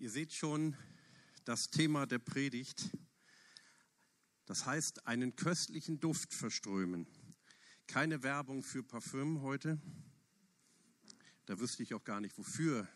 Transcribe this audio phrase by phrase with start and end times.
[0.00, 0.74] Ihr seht schon
[1.44, 2.88] das Thema der Predigt.
[4.46, 7.06] Das heißt, einen köstlichen Duft verströmen.
[7.86, 9.78] Keine Werbung für Parfüm heute.
[11.44, 12.88] Da wüsste ich auch gar nicht, wofür,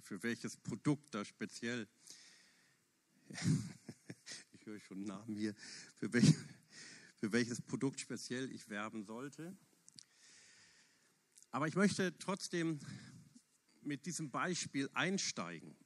[0.00, 1.88] für welches Produkt da speziell.
[4.52, 5.54] Ich höre schon Namen hier,
[5.96, 6.32] für, welch,
[7.16, 9.54] für welches Produkt speziell ich werben sollte.
[11.50, 12.78] Aber ich möchte trotzdem
[13.82, 15.76] mit diesem Beispiel einsteigen.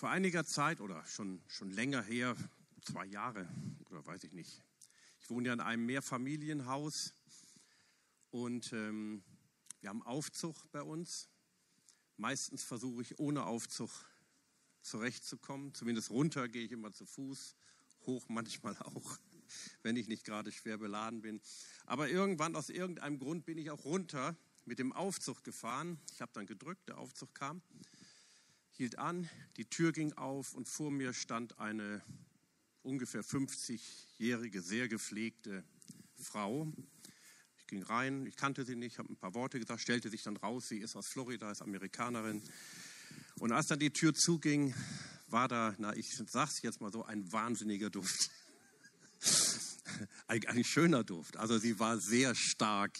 [0.00, 2.34] Vor einiger Zeit oder schon, schon länger her,
[2.80, 3.46] zwei Jahre
[3.90, 4.64] oder weiß ich nicht,
[5.20, 7.12] ich wohne ja in einem Mehrfamilienhaus
[8.30, 9.22] und ähm,
[9.82, 11.28] wir haben Aufzug bei uns.
[12.16, 13.90] Meistens versuche ich ohne Aufzug
[14.80, 15.74] zurechtzukommen.
[15.74, 17.54] Zumindest runter gehe ich immer zu Fuß,
[18.06, 19.18] hoch manchmal auch,
[19.82, 21.42] wenn ich nicht gerade schwer beladen bin.
[21.84, 26.00] Aber irgendwann aus irgendeinem Grund bin ich auch runter mit dem Aufzug gefahren.
[26.10, 27.60] Ich habe dann gedrückt, der Aufzug kam
[28.80, 32.02] hielt an, die Tür ging auf und vor mir stand eine
[32.82, 35.64] ungefähr 50-jährige, sehr gepflegte
[36.16, 36.66] Frau.
[37.58, 40.38] Ich ging rein, ich kannte sie nicht, habe ein paar Worte gesagt, stellte sich dann
[40.38, 42.42] raus, sie ist aus Florida, ist Amerikanerin.
[43.38, 44.74] Und als dann die Tür zuging,
[45.28, 48.30] war da, na, ich sag's jetzt mal so, ein wahnsinniger Duft.
[50.26, 51.36] ein, ein schöner Duft.
[51.36, 52.96] Also sie war sehr stark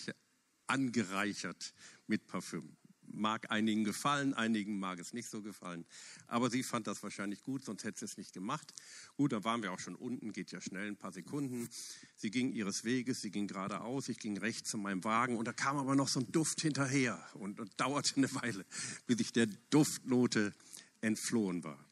[0.67, 1.73] angereichert
[2.07, 2.77] mit Parfüm
[3.13, 5.85] mag einigen gefallen, einigen mag es nicht so gefallen.
[6.27, 8.73] Aber sie fand das wahrscheinlich gut, sonst hätte sie es nicht gemacht.
[9.17, 11.69] Gut, da waren wir auch schon unten, geht ja schnell, ein paar Sekunden.
[12.17, 15.53] Sie ging ihres Weges, sie ging geradeaus, ich ging rechts zu meinem Wagen und da
[15.53, 18.65] kam aber noch so ein Duft hinterher und, und dauerte eine Weile,
[19.07, 20.55] bis ich der Duftnote
[21.01, 21.85] entflohen war.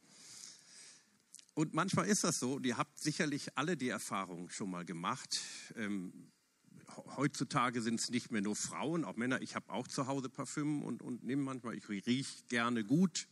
[1.59, 5.41] Und manchmal ist das so, und ihr habt sicherlich alle die Erfahrung schon mal gemacht.
[5.75, 6.31] Ähm,
[7.17, 9.41] heutzutage sind es nicht mehr nur Frauen, auch Männer.
[9.43, 13.27] Ich habe auch zu Hause Parfüm und, und nehme manchmal, ich rieche gerne gut.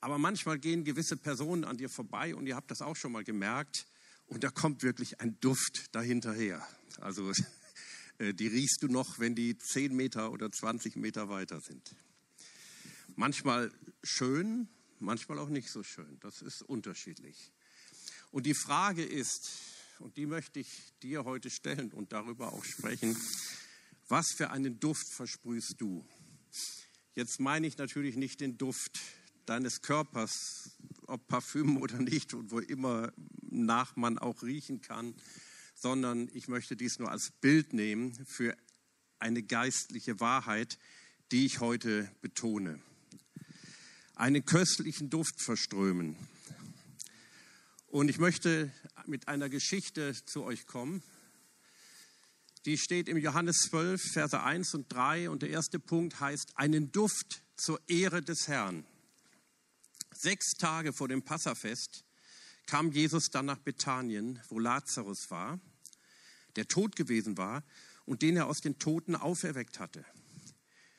[0.00, 3.24] Aber manchmal gehen gewisse Personen an dir vorbei und ihr habt das auch schon mal
[3.24, 3.86] gemerkt.
[4.26, 6.66] Und da kommt wirklich ein Duft dahinterher.
[7.00, 7.32] Also
[8.18, 11.94] äh, die riechst du noch, wenn die 10 Meter oder 20 Meter weiter sind.
[13.14, 13.70] Manchmal
[14.02, 16.18] schön, manchmal auch nicht so schön.
[16.20, 17.52] Das ist unterschiedlich.
[18.30, 19.50] Und die Frage ist,
[20.02, 20.68] und die möchte ich
[21.02, 23.16] dir heute stellen und darüber auch sprechen.
[24.08, 26.04] Was für einen Duft versprühst du?
[27.14, 28.98] Jetzt meine ich natürlich nicht den Duft
[29.46, 30.76] deines Körpers,
[31.06, 35.14] ob Parfüm oder nicht und wo immer nach man auch riechen kann,
[35.74, 38.56] sondern ich möchte dies nur als Bild nehmen für
[39.18, 40.78] eine geistliche Wahrheit,
[41.30, 42.82] die ich heute betone.
[44.16, 46.16] Einen köstlichen Duft verströmen.
[47.92, 48.72] Und ich möchte
[49.04, 51.02] mit einer Geschichte zu euch kommen.
[52.64, 56.90] Die steht im Johannes 12, Verse 1 und 3 und der erste Punkt heißt, einen
[56.90, 58.86] Duft zur Ehre des Herrn.
[60.10, 62.06] Sechs Tage vor dem Passafest
[62.64, 65.60] kam Jesus dann nach Bethanien, wo Lazarus war,
[66.56, 67.62] der tot gewesen war
[68.06, 70.02] und den er aus den Toten auferweckt hatte.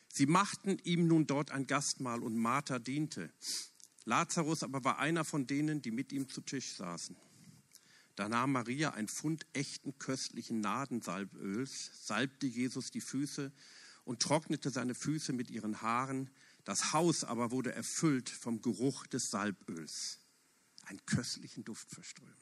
[0.09, 3.31] Sie machten ihm nun dort ein Gastmahl und Martha diente.
[4.05, 7.15] Lazarus aber war einer von denen, die mit ihm zu Tisch saßen.
[8.15, 13.51] Da nahm Maria ein Pfund echten köstlichen Nadensalböls, salbte Jesus die Füße
[14.03, 16.29] und trocknete seine Füße mit ihren Haaren.
[16.63, 20.19] Das Haus aber wurde erfüllt vom Geruch des Salböls.
[20.83, 22.35] Einen köstlichen Duft verströmen.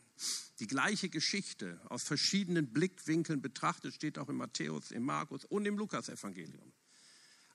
[0.59, 5.77] Die gleiche Geschichte aus verschiedenen Blickwinkeln betrachtet steht auch im Matthäus, im Markus und im
[5.77, 6.73] Lukasevangelium.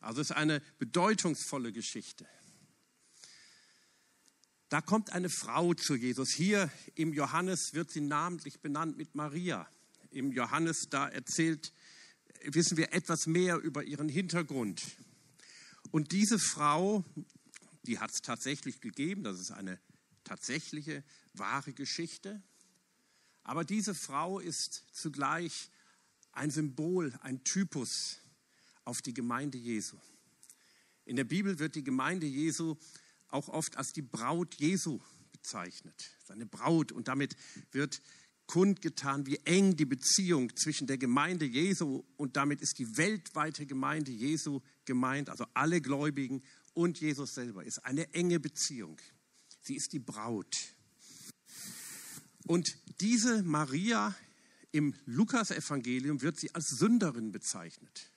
[0.00, 2.26] Also es ist eine bedeutungsvolle Geschichte.
[4.68, 6.32] Da kommt eine Frau zu Jesus.
[6.32, 9.68] Hier im Johannes wird sie namentlich benannt mit Maria.
[10.10, 11.72] Im Johannes, da erzählt,
[12.42, 14.82] wissen wir etwas mehr über ihren Hintergrund.
[15.92, 17.04] Und diese Frau,
[17.84, 19.78] die hat es tatsächlich gegeben, das ist eine
[20.24, 22.42] tatsächliche, wahre Geschichte.
[23.44, 25.70] Aber diese Frau ist zugleich
[26.32, 28.18] ein Symbol, ein Typus
[28.84, 29.96] auf die Gemeinde Jesu.
[31.04, 32.76] In der Bibel wird die Gemeinde Jesu
[33.28, 35.00] auch oft als die Braut Jesu
[35.32, 36.10] bezeichnet.
[36.24, 36.92] Seine Braut.
[36.92, 37.36] Und damit
[37.72, 38.00] wird
[38.46, 44.12] kundgetan, wie eng die Beziehung zwischen der Gemeinde Jesu und damit ist die weltweite Gemeinde
[44.12, 46.42] Jesu gemeint, also alle Gläubigen
[46.74, 49.00] und Jesus selber, ist eine enge Beziehung.
[49.62, 50.54] Sie ist die Braut.
[52.46, 54.14] Und diese Maria
[54.70, 58.12] im Lukas-Evangelium wird sie als Sünderin bezeichnet.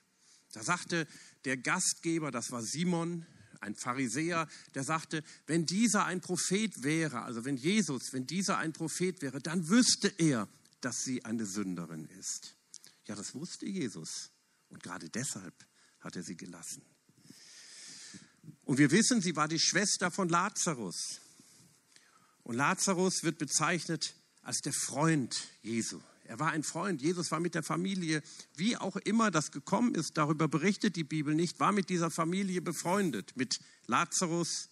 [0.51, 1.07] Da sagte
[1.45, 3.25] der Gastgeber, das war Simon,
[3.59, 8.73] ein Pharisäer, der sagte, wenn dieser ein Prophet wäre, also wenn Jesus, wenn dieser ein
[8.73, 10.47] Prophet wäre, dann wüsste er,
[10.81, 12.55] dass sie eine Sünderin ist.
[13.05, 14.31] Ja, das wusste Jesus.
[14.69, 15.53] Und gerade deshalb
[15.99, 16.83] hat er sie gelassen.
[18.63, 21.19] Und wir wissen, sie war die Schwester von Lazarus.
[22.43, 25.99] Und Lazarus wird bezeichnet als der Freund Jesu.
[26.29, 27.01] Er war ein Freund.
[27.01, 28.21] Jesus war mit der Familie,
[28.55, 32.61] wie auch immer das gekommen ist, darüber berichtet die Bibel nicht, war mit dieser Familie
[32.61, 33.35] befreundet.
[33.35, 34.69] Mit Lazarus,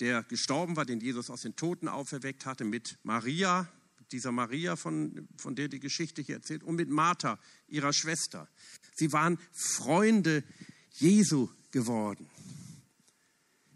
[0.00, 3.68] der gestorben war, den Jesus aus den Toten auferweckt hatte, mit Maria,
[4.10, 7.38] dieser Maria, von, von der die Geschichte hier erzählt, und mit Martha,
[7.68, 8.48] ihrer Schwester.
[8.94, 10.44] Sie waren Freunde
[10.92, 12.26] Jesu geworden.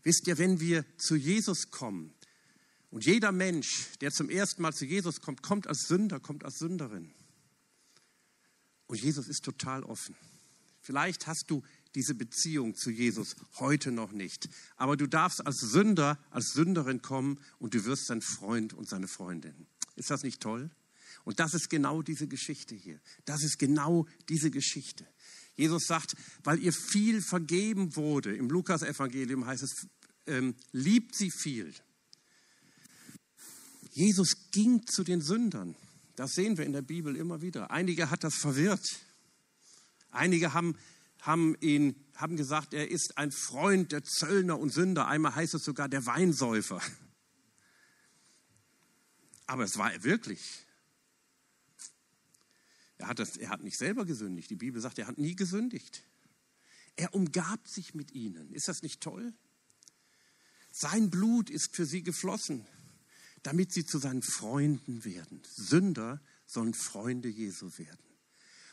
[0.03, 2.15] Wisst ihr, wenn wir zu Jesus kommen,
[2.95, 6.61] und jeder Mensch, der zum ersten Mal zu Jesus kommt, kommt als Sünder, kommt als
[6.61, 7.13] Sünderin.
[8.87, 10.15] Und Jesus ist total offen.
[10.81, 11.65] Vielleicht hast du
[11.97, 14.49] diese Beziehung zu Jesus heute noch nicht.
[14.77, 19.09] Aber du darfst als Sünder, als Sünderin kommen und du wirst sein Freund und seine
[19.09, 19.67] Freundin.
[19.97, 20.71] Ist das nicht toll?
[21.25, 23.01] Und das ist genau diese Geschichte hier.
[23.25, 25.05] Das ist genau diese Geschichte.
[25.57, 26.15] Jesus sagt,
[26.45, 29.89] weil ihr viel vergeben wurde, im Lukas-Evangelium heißt es,
[30.29, 31.75] ähm, liebt sie viel.
[33.95, 35.77] Jesus ging zu den Sündern.
[36.17, 37.71] Das sehen wir in der Bibel immer wieder.
[37.71, 38.85] Einige hat das verwirrt.
[40.11, 40.77] Einige haben,
[41.21, 45.07] haben ihn, haben gesagt, er ist ein Freund der Zöllner und Sünder.
[45.07, 46.83] Einmal heißt es sogar der Weinsäufer.
[49.47, 50.67] Aber es war er wirklich.
[52.99, 54.51] Er hat, das, er hat nicht selber gesündigt.
[54.51, 56.03] Die Bibel sagt, er hat nie gesündigt.
[56.97, 58.53] Er umgab sich mit ihnen.
[58.53, 59.33] Ist das nicht toll?
[60.73, 62.67] Sein Blut ist für sie geflossen
[63.45, 65.43] damit sie zu seinen Freunden werden.
[65.47, 68.03] Sünder sollen Freunde Jesu werden.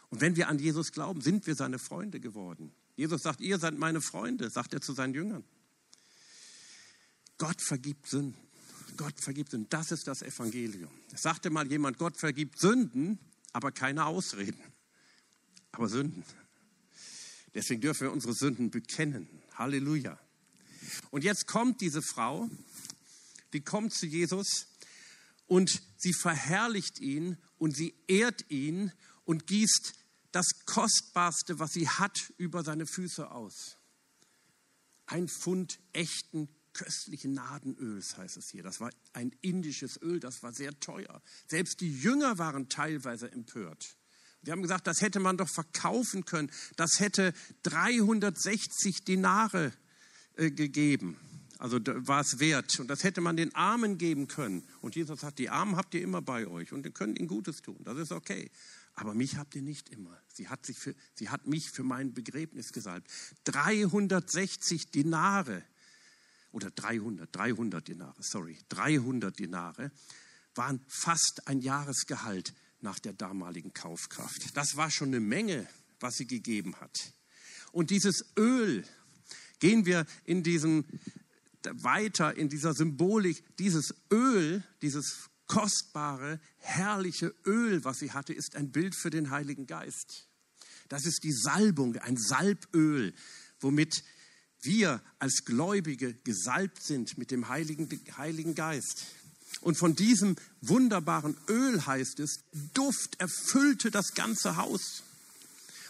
[0.09, 2.71] Und wenn wir an Jesus glauben, sind wir seine Freunde geworden.
[2.95, 5.43] Jesus sagt, ihr seid meine Freunde, sagt er zu seinen Jüngern.
[7.37, 8.39] Gott vergibt Sünden.
[8.97, 9.69] Gott vergibt Sünden.
[9.69, 10.91] Das ist das Evangelium.
[11.13, 13.19] Es sagte mal jemand, Gott vergibt Sünden,
[13.51, 14.61] aber keine Ausreden.
[15.73, 16.23] Aber Sünden.
[17.53, 19.27] Deswegen dürfen wir unsere Sünden bekennen.
[19.55, 20.17] Halleluja.
[21.09, 22.49] Und jetzt kommt diese Frau
[23.53, 24.67] die kommt zu Jesus
[25.47, 28.91] und sie verherrlicht ihn und sie ehrt ihn
[29.25, 29.93] und gießt
[30.31, 33.77] das Kostbarste, was sie hat, über seine Füße aus.
[35.05, 38.63] Ein Pfund echten köstlichen Nadenöls heißt es hier.
[38.63, 41.21] Das war ein indisches Öl, das war sehr teuer.
[41.47, 43.97] Selbst die Jünger waren teilweise empört.
[44.41, 46.49] Wir haben gesagt, das hätte man doch verkaufen können.
[46.75, 47.33] Das hätte
[47.63, 49.73] 360 Dinare
[50.35, 51.19] äh, gegeben.
[51.61, 52.79] Also war es wert.
[52.79, 54.67] Und das hätte man den Armen geben können.
[54.81, 57.61] Und Jesus sagt, die Armen habt ihr immer bei euch und ihr könnt ihnen Gutes
[57.61, 57.77] tun.
[57.83, 58.49] Das ist okay.
[58.95, 60.19] Aber mich habt ihr nicht immer.
[60.33, 63.11] Sie hat, sich für, sie hat mich für mein Begräbnis gesalbt.
[63.43, 65.63] 360 Dinare
[66.51, 69.91] oder 300, 300 Dinare, sorry, 300 Dinare
[70.55, 74.57] waren fast ein Jahresgehalt nach der damaligen Kaufkraft.
[74.57, 75.67] Das war schon eine Menge,
[75.99, 77.13] was sie gegeben hat.
[77.71, 78.83] Und dieses Öl,
[79.61, 80.83] gehen wir in diesem
[81.83, 88.71] weiter in dieser Symbolik, dieses Öl, dieses kostbare, herrliche Öl, was sie hatte, ist ein
[88.71, 90.27] Bild für den Heiligen Geist.
[90.87, 93.13] Das ist die Salbung, ein Salböl,
[93.59, 94.03] womit
[94.61, 97.87] wir als Gläubige gesalbt sind mit dem Heiligen,
[98.17, 99.05] Heiligen Geist.
[99.59, 102.43] Und von diesem wunderbaren Öl heißt es,
[102.73, 105.03] Duft erfüllte das ganze Haus.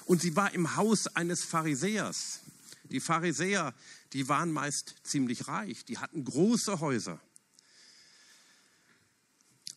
[0.05, 2.39] Und sie war im Haus eines Pharisäers.
[2.85, 3.73] Die Pharisäer,
[4.13, 7.19] die waren meist ziemlich reich, die hatten große Häuser.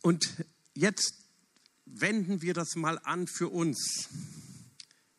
[0.02, 1.14] Und jetzt
[1.86, 4.08] wenden wir das mal an für uns,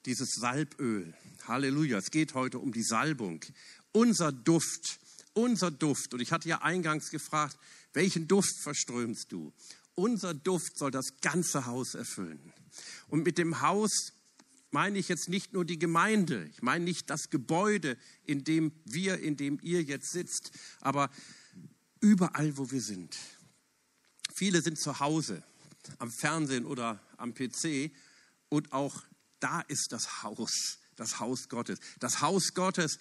[0.06, 1.14] dieses Salböl.
[1.48, 3.44] Halleluja, es geht heute um die Salbung.
[3.92, 5.00] Unser Duft,
[5.34, 6.14] unser Duft.
[6.14, 7.58] Und ich hatte ja eingangs gefragt,
[7.94, 9.54] welchen Duft verströmst du?
[9.96, 12.54] Unser Duft soll das ganze Haus erfüllen.
[13.08, 14.12] Und mit dem Haus
[14.76, 19.20] meine ich jetzt nicht nur die Gemeinde, ich meine nicht das Gebäude, in dem wir,
[19.20, 20.52] in dem ihr jetzt sitzt,
[20.82, 21.10] aber
[22.02, 23.16] überall, wo wir sind.
[24.34, 25.46] Viele sind zu Hause,
[25.98, 27.90] am Fernsehen oder am PC
[28.50, 29.02] und auch
[29.40, 31.80] da ist das Haus, das Haus Gottes.
[32.02, 33.00] Das Haus Gottes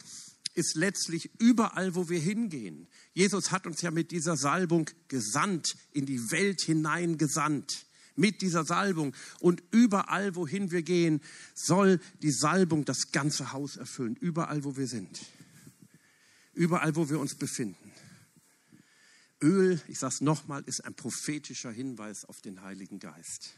[0.54, 2.86] ist letztlich überall, wo wir hingehen.
[3.14, 7.84] Jesus hat uns ja mit dieser Salbung gesandt, in die Welt hinein gesandt
[8.16, 9.14] mit dieser Salbung.
[9.40, 11.20] Und überall, wohin wir gehen,
[11.54, 14.16] soll die Salbung das ganze Haus erfüllen.
[14.16, 15.20] Überall, wo wir sind.
[16.52, 17.92] Überall, wo wir uns befinden.
[19.42, 23.54] Öl, ich sage es nochmal, ist ein prophetischer Hinweis auf den Heiligen Geist.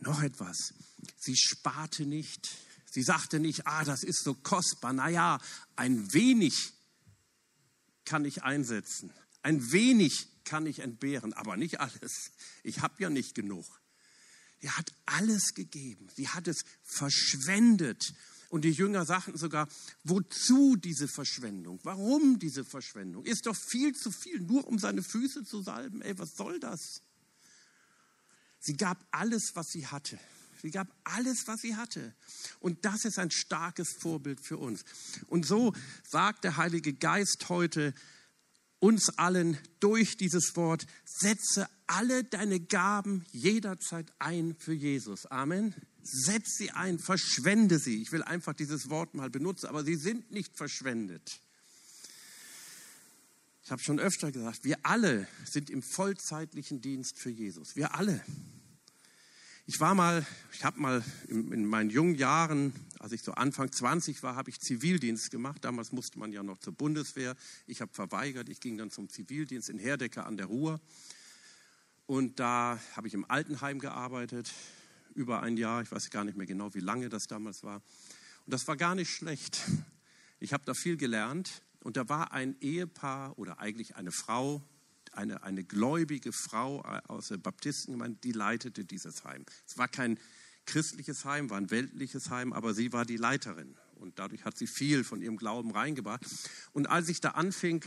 [0.00, 0.74] Noch etwas.
[1.16, 2.50] Sie sparte nicht.
[2.90, 4.92] Sie sagte nicht, ah, das ist so kostbar.
[4.92, 5.40] Naja,
[5.76, 6.72] ein wenig
[8.04, 9.12] kann ich einsetzen.
[9.42, 12.32] Ein wenig kann ich entbehren, aber nicht alles.
[12.62, 13.64] Ich habe ja nicht genug.
[14.60, 16.08] Sie hat alles gegeben.
[16.14, 18.14] Sie hat es verschwendet.
[18.48, 19.68] Und die Jünger sagten sogar,
[20.04, 21.80] wozu diese Verschwendung?
[21.82, 23.24] Warum diese Verschwendung?
[23.24, 26.02] Ist doch viel zu viel, nur um seine Füße zu salben.
[26.02, 27.02] Ey, was soll das?
[28.60, 30.18] Sie gab alles, was sie hatte.
[30.62, 32.14] Sie gab alles, was sie hatte.
[32.60, 34.84] Und das ist ein starkes Vorbild für uns.
[35.26, 35.74] Und so
[36.08, 37.92] sagt der Heilige Geist heute
[38.84, 45.24] uns allen durch dieses Wort, setze alle deine Gaben jederzeit ein für Jesus.
[45.24, 45.74] Amen.
[46.02, 48.02] Setz sie ein, verschwende sie.
[48.02, 51.40] Ich will einfach dieses Wort mal benutzen, aber sie sind nicht verschwendet.
[53.64, 57.76] Ich habe schon öfter gesagt, wir alle sind im vollzeitlichen Dienst für Jesus.
[57.76, 58.22] Wir alle.
[59.66, 63.72] Ich war mal, ich habe mal in, in, meinen jungen Jahren, als ich so Anfang
[63.72, 65.64] 20 war, habe ich Zivildienst gemacht.
[65.64, 67.34] Damals musste man ja noch zur Bundeswehr.
[67.66, 68.50] Ich habe verweigert.
[68.50, 70.82] Ich ging dann zum Zivildienst in Herdecke an der Ruhr.
[72.04, 74.52] Und da habe ich im Altenheim gearbeitet,
[75.14, 75.80] über ein Jahr.
[75.80, 77.76] Ich weiß gar nicht mehr genau, wie lange das damals war.
[78.44, 79.62] Und das war gar nicht schlecht.
[80.40, 81.62] Ich habe da viel gelernt.
[81.80, 84.62] Und da war ein Ehepaar oder eigentlich eine Frau,
[85.16, 89.44] eine, eine gläubige Frau aus der Baptistengemeinde, die leitete dieses Heim.
[89.66, 90.18] Es war kein
[90.66, 93.76] christliches Heim, war ein weltliches Heim, aber sie war die Leiterin.
[93.96, 96.24] Und dadurch hat sie viel von ihrem Glauben reingebracht.
[96.72, 97.84] Und als ich da anfing,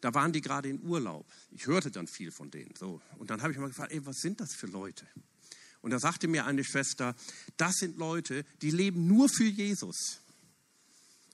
[0.00, 1.26] da waren die gerade in Urlaub.
[1.50, 2.74] Ich hörte dann viel von denen.
[2.76, 3.00] So.
[3.18, 5.06] Und dann habe ich mal gefragt, ey, was sind das für Leute?
[5.82, 7.14] Und da sagte mir eine Schwester,
[7.56, 10.20] das sind Leute, die leben nur für Jesus.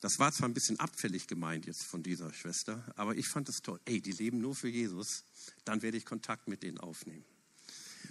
[0.00, 3.62] Das war zwar ein bisschen abfällig gemeint jetzt von dieser Schwester, aber ich fand es
[3.62, 3.80] toll.
[3.86, 5.24] Ey, die leben nur für Jesus,
[5.64, 7.24] dann werde ich Kontakt mit denen aufnehmen.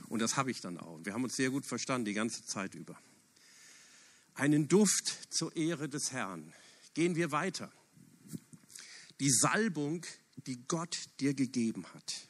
[0.10, 1.00] Und das habe ich dann auch.
[1.04, 3.00] Wir haben uns sehr gut verstanden die ganze Zeit über.
[4.34, 6.54] Einen Duft zur Ehre des Herrn.
[6.94, 7.72] Gehen wir weiter.
[9.20, 10.06] Die Salbung,
[10.46, 12.28] die Gott dir gegeben hat.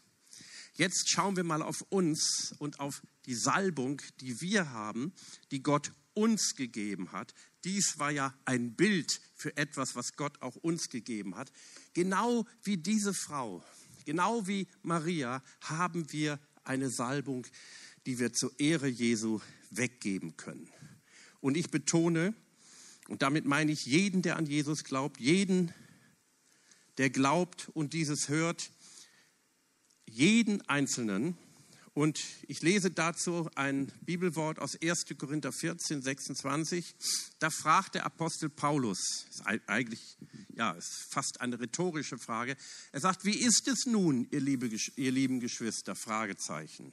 [0.76, 5.14] Jetzt schauen wir mal auf uns und auf die Salbung, die wir haben,
[5.52, 7.34] die Gott uns gegeben hat.
[7.66, 11.52] Dies war ja ein Bild für etwas, was Gott auch uns gegeben hat.
[11.94, 13.64] Genau wie diese Frau,
[14.06, 17.46] genau wie Maria, haben wir eine Salbung,
[18.06, 19.42] die wir zur Ehre Jesu
[19.72, 20.70] weggeben können.
[21.42, 22.34] Und ich betone,
[23.08, 25.74] und damit meine ich jeden, der an Jesus glaubt, jeden,
[26.98, 28.72] der glaubt und dieses hört,
[30.06, 31.38] jeden Einzelnen,
[31.96, 35.06] und ich lese dazu ein Bibelwort aus 1.
[35.18, 36.94] Korinther 14, 26.
[37.40, 40.18] Da fragt der Apostel Paulus, ist eigentlich,
[40.54, 42.58] ja, ist fast eine rhetorische Frage.
[42.92, 45.96] Er sagt, wie ist es nun, ihr, liebe, ihr lieben Geschwister?
[45.96, 46.92] Fragezeichen.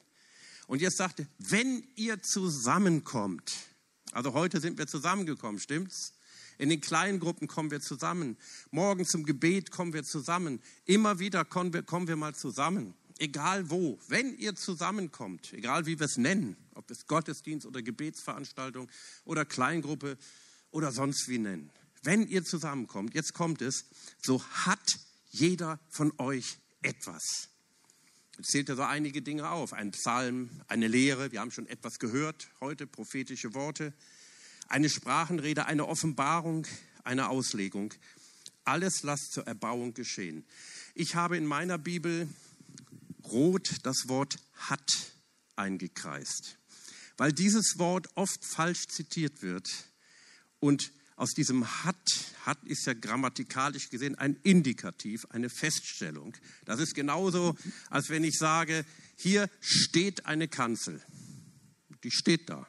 [0.69, 3.53] Und jetzt sagt er, wenn ihr zusammenkommt,
[4.13, 6.15] also heute sind wir zusammengekommen, stimmt's?
[6.59, 8.37] In den kleinen Gruppen kommen wir zusammen.
[8.71, 10.63] Morgen zum Gebet kommen wir zusammen.
[10.85, 15.99] Immer wieder kommen wir, kommen wir mal zusammen egal wo, wenn ihr zusammenkommt, egal wie
[15.99, 18.89] wir es nennen, ob es Gottesdienst oder Gebetsveranstaltung
[19.25, 20.17] oder Kleingruppe
[20.71, 21.71] oder sonst wie nennen,
[22.03, 23.85] wenn ihr zusammenkommt, jetzt kommt es,
[24.21, 24.99] so hat
[25.31, 27.49] jeder von euch etwas.
[28.39, 29.73] Jetzt zählt er so einige Dinge auf.
[29.73, 33.93] Ein Psalm, eine Lehre, wir haben schon etwas gehört heute, prophetische Worte,
[34.69, 36.67] eine Sprachenrede, eine Offenbarung,
[37.05, 37.95] eine Auslegung.
[38.65, 40.45] Alles lasst zur Erbauung geschehen.
[40.95, 42.29] Ich habe in meiner Bibel
[43.33, 44.89] rot das Wort hat
[45.57, 46.59] eingekreist,
[47.17, 49.69] weil dieses Wort oft falsch zitiert wird
[50.61, 52.03] und aus diesem hat,
[52.45, 56.37] hat ist ja grammatikalisch gesehen ein Indikativ, eine Feststellung.
[56.65, 57.57] Das ist genauso,
[57.91, 58.85] als wenn ich sage,
[59.17, 61.01] hier steht eine Kanzel.
[62.03, 62.67] Die steht da.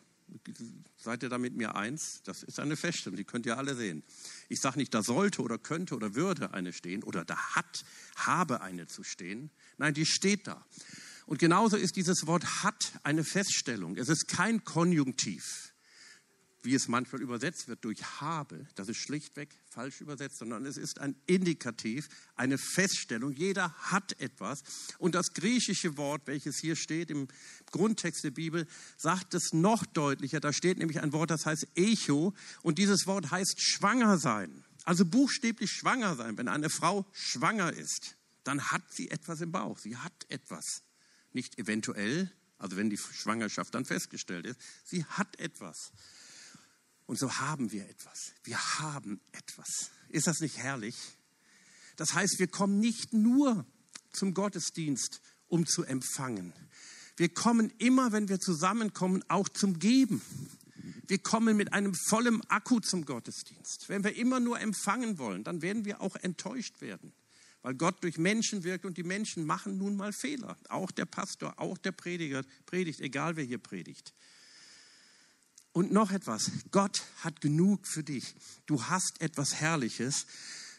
[0.97, 2.21] Seid ihr da mit mir eins?
[2.23, 4.03] Das ist eine Feststellung, die könnt ihr alle sehen.
[4.49, 7.85] Ich sage nicht, da sollte oder könnte oder würde eine stehen oder da hat,
[8.15, 9.51] habe eine zu stehen.
[9.77, 10.65] Nein, die steht da.
[11.25, 13.95] Und genauso ist dieses Wort hat eine Feststellung.
[13.97, 15.72] Es ist kein Konjunktiv,
[16.63, 18.65] wie es manchmal übersetzt wird durch habe.
[18.75, 23.33] Das ist schlichtweg falsch übersetzt, sondern es ist ein Indikativ, eine Feststellung.
[23.33, 24.63] Jeder hat etwas.
[24.97, 27.27] Und das griechische Wort, welches hier steht im
[27.71, 28.65] Grundtext der Bibel,
[28.97, 30.39] sagt es noch deutlicher.
[30.39, 32.33] Da steht nämlich ein Wort, das heißt Echo.
[32.61, 34.63] Und dieses Wort heißt schwanger sein.
[34.85, 36.37] Also buchstäblich schwanger sein.
[36.37, 39.77] Wenn eine Frau schwanger ist, dann hat sie etwas im Bauch.
[39.77, 40.83] Sie hat etwas.
[41.31, 45.91] Nicht eventuell, also wenn die Schwangerschaft dann festgestellt ist, sie hat etwas.
[47.13, 48.33] Und so haben wir etwas.
[48.43, 49.91] Wir haben etwas.
[50.09, 50.95] Ist das nicht herrlich?
[51.95, 53.67] Das heißt, wir kommen nicht nur
[54.11, 56.53] zum Gottesdienst, um zu empfangen.
[57.15, 60.23] Wir kommen immer, wenn wir zusammenkommen, auch zum Geben.
[61.05, 63.89] Wir kommen mit einem vollen Akku zum Gottesdienst.
[63.89, 67.13] Wenn wir immer nur empfangen wollen, dann werden wir auch enttäuscht werden
[67.61, 70.57] weil Gott durch Menschen wirkt und die Menschen machen nun mal Fehler.
[70.67, 74.13] Auch der Pastor, auch der Prediger predigt, egal wer hier predigt.
[75.73, 78.35] Und noch etwas, Gott hat genug für dich.
[78.67, 80.27] Du hast etwas Herrliches.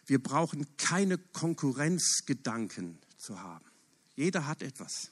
[0.06, 3.64] Wir brauchen keine Konkurrenzgedanken zu haben.
[4.14, 5.10] Jeder hat etwas.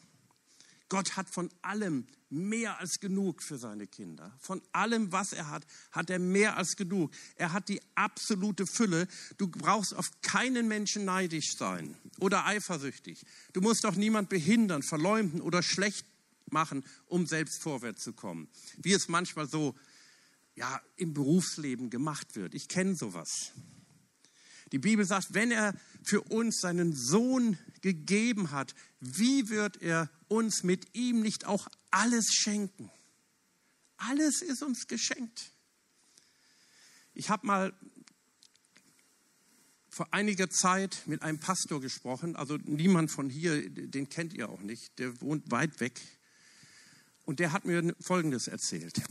[0.89, 4.31] Gott hat von allem mehr als genug für seine Kinder.
[4.39, 7.11] Von allem, was er hat, hat er mehr als genug.
[7.37, 9.09] Er hat die absolute Fülle.
[9.37, 13.25] Du brauchst auf keinen Menschen neidisch sein oder eifersüchtig.
[13.53, 16.07] Du musst auch niemand behindern, verleumden oder schlecht
[16.53, 18.49] machen, um selbst vorwärts zu kommen.
[18.79, 19.75] Wie es manchmal so
[20.55, 22.55] ja, im Berufsleben gemacht wird.
[22.55, 23.53] Ich kenne sowas.
[24.73, 30.63] Die Bibel sagt, wenn er für uns seinen Sohn gegeben hat, wie wird er uns
[30.63, 32.91] mit ihm nicht auch alles schenken?
[33.99, 35.53] Alles ist uns geschenkt.
[37.15, 37.75] Ich habe mal
[39.91, 44.63] vor einiger Zeit mit einem Pastor gesprochen, also niemand von hier, den kennt ihr auch
[44.63, 46.01] nicht, der wohnt weit weg.
[47.25, 49.03] Und der hat mir Folgendes erzählt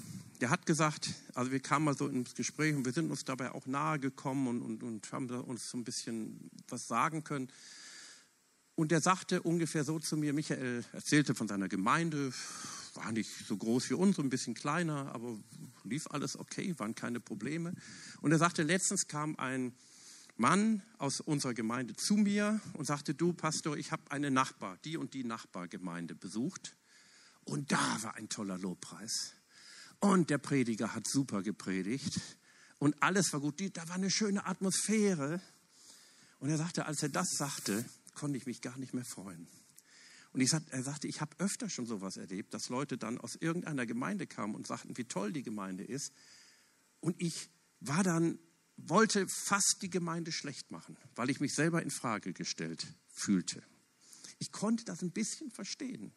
[0.41, 3.51] der hat gesagt, also wir kamen mal so ins Gespräch und wir sind uns dabei
[3.51, 7.47] auch nahe gekommen und, und, und haben uns so ein bisschen was sagen können.
[8.73, 12.33] Und der sagte ungefähr so zu mir, Michael erzählte von seiner Gemeinde,
[12.95, 15.37] war nicht so groß wie uns, ein bisschen kleiner, aber
[15.83, 17.73] lief alles okay, waren keine Probleme.
[18.21, 19.73] Und er sagte, letztens kam ein
[20.37, 24.97] Mann aus unserer Gemeinde zu mir und sagte, du Pastor, ich habe eine Nachbar, die
[24.97, 26.75] und die Nachbargemeinde besucht.
[27.45, 29.33] Und da war ein toller Lobpreis.
[29.99, 32.19] Und der Prediger hat super gepredigt.
[32.79, 33.61] Und alles war gut.
[33.75, 35.41] Da war eine schöne Atmosphäre.
[36.39, 39.47] Und er sagte, als er das sagte, konnte ich mich gar nicht mehr freuen.
[40.33, 43.35] Und ich sagte, er sagte, ich habe öfter schon sowas erlebt, dass Leute dann aus
[43.35, 46.13] irgendeiner Gemeinde kamen und sagten, wie toll die Gemeinde ist.
[47.01, 48.39] Und ich war dann,
[48.77, 53.61] wollte fast die Gemeinde schlecht machen, weil ich mich selber in Frage gestellt fühlte.
[54.39, 56.13] Ich konnte das ein bisschen verstehen.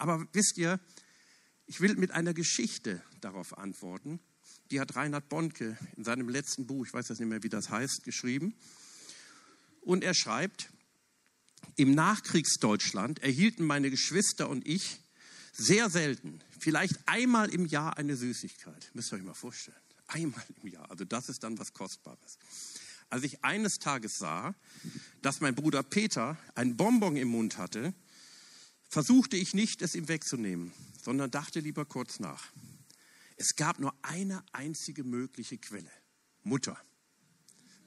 [0.00, 0.80] Aber wisst ihr,
[1.66, 4.18] ich will mit einer Geschichte darauf antworten.
[4.70, 7.68] Die hat Reinhard Bonke in seinem letzten Buch, ich weiß jetzt nicht mehr, wie das
[7.68, 8.54] heißt, geschrieben.
[9.82, 10.70] Und er schreibt,
[11.76, 15.02] im Nachkriegsdeutschland erhielten meine Geschwister und ich
[15.52, 18.90] sehr selten, vielleicht einmal im Jahr eine Süßigkeit.
[18.94, 19.76] Müsst ihr euch mal vorstellen.
[20.06, 20.90] Einmal im Jahr.
[20.90, 22.38] Also das ist dann was Kostbares.
[23.10, 24.54] Als ich eines Tages sah,
[25.20, 27.92] dass mein Bruder Peter ein Bonbon im Mund hatte,
[28.90, 30.72] versuchte ich nicht, es ihm wegzunehmen,
[31.02, 32.50] sondern dachte lieber kurz nach.
[33.36, 35.90] Es gab nur eine einzige mögliche Quelle.
[36.42, 36.78] Mutter.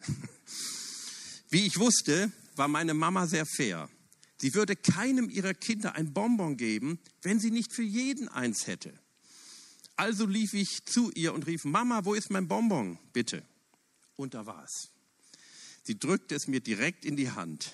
[1.49, 3.89] Wie ich wusste, war meine Mama sehr fair.
[4.37, 8.93] Sie würde keinem ihrer Kinder ein Bonbon geben, wenn sie nicht für jeden eins hätte.
[9.95, 12.97] Also lief ich zu ihr und rief, Mama, wo ist mein Bonbon?
[13.13, 13.45] Bitte.
[14.15, 14.89] Und da war es.
[15.83, 17.73] Sie drückte es mir direkt in die Hand.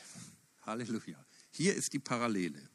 [0.64, 1.24] Halleluja.
[1.52, 2.70] Hier ist die Parallele.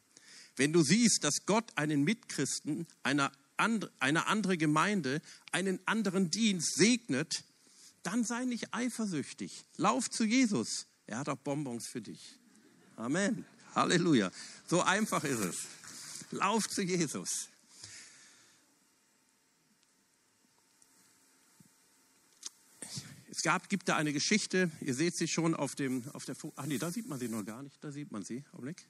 [0.56, 5.20] Wenn du siehst, dass Gott einen Mitchristen, eine andere Gemeinde,
[5.52, 7.44] einen anderen Dienst segnet,
[8.02, 9.64] dann sei nicht eifersüchtig.
[9.76, 10.86] Lauf zu Jesus.
[11.06, 12.38] Er hat auch Bonbons für dich.
[12.96, 13.44] Amen.
[13.74, 14.30] Halleluja.
[14.66, 15.56] So einfach ist es.
[16.30, 17.48] Lauf zu Jesus.
[23.30, 26.66] Es gab, gibt da eine Geschichte, ihr seht sie schon auf dem, auf der, ach
[26.66, 28.86] nee, da sieht man sie noch gar nicht, da sieht man sie, Augenblick.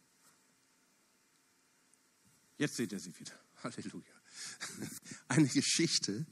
[2.57, 3.33] Jetzt seht ihr sie wieder.
[3.63, 4.05] Halleluja.
[5.29, 6.27] Eine Geschichte,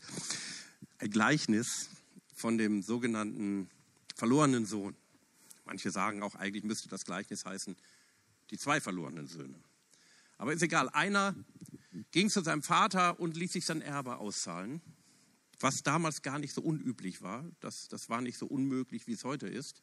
[0.99, 1.89] ein Gleichnis
[2.35, 3.69] von dem sogenannten
[4.15, 4.97] verlorenen Sohn.
[5.65, 7.77] Manche sagen auch, eigentlich müsste das Gleichnis heißen,
[8.51, 9.59] die zwei verlorenen Söhne.
[10.39, 10.89] Aber ist egal.
[10.91, 11.35] Einer
[12.11, 14.81] ging zu seinem Vater und ließ sich sein Erbe auszahlen,
[15.61, 17.49] was damals gar nicht so unüblich war.
[17.61, 19.83] Das, das war nicht so unmöglich, wie es heute ist.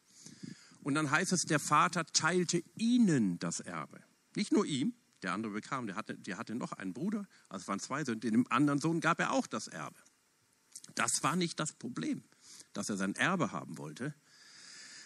[0.81, 4.01] Und dann heißt es, der Vater teilte ihnen das Erbe.
[4.35, 4.93] Nicht nur ihm,
[5.23, 8.47] der andere bekam, der hatte, der hatte noch einen Bruder, also waren zwei Söhne, dem
[8.51, 9.99] anderen Sohn gab er auch das Erbe.
[10.95, 12.23] Das war nicht das Problem,
[12.73, 14.13] dass er sein Erbe haben wollte.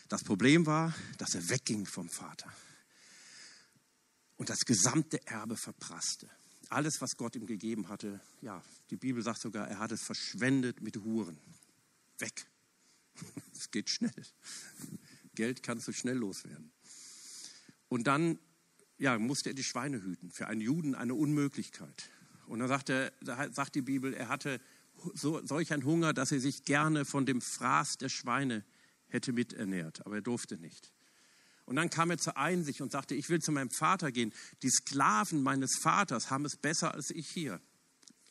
[0.09, 2.51] Das Problem war, dass er wegging vom Vater
[4.37, 6.29] und das gesamte Erbe verprasste.
[6.69, 10.81] Alles, was Gott ihm gegeben hatte, ja, die Bibel sagt sogar, er hat es verschwendet
[10.81, 11.37] mit Huren.
[12.19, 12.45] Weg.
[13.53, 14.11] Es geht schnell.
[15.35, 16.71] Geld kannst du schnell loswerden.
[17.87, 18.39] Und dann
[18.97, 20.31] ja, musste er die Schweine hüten.
[20.31, 22.09] Für einen Juden eine Unmöglichkeit.
[22.47, 23.11] Und dann sagt, er,
[23.51, 24.59] sagt die Bibel, er hatte
[25.13, 28.63] so, solch einen Hunger, dass er sich gerne von dem Fraß der Schweine
[29.07, 30.91] hätte miternährt, aber er durfte nicht.
[31.65, 34.33] Und dann kam er zur Einsicht und sagte, ich will zu meinem Vater gehen.
[34.63, 37.61] Die Sklaven meines Vaters haben es besser als ich hier.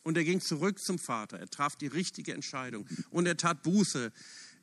[0.03, 1.39] Und er ging zurück zum Vater.
[1.39, 4.11] Er traf die richtige Entscheidung und er tat Buße.